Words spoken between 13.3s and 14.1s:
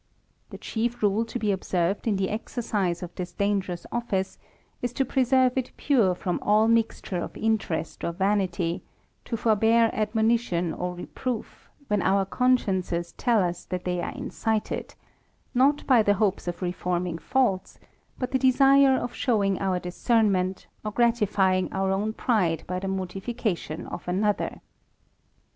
us that they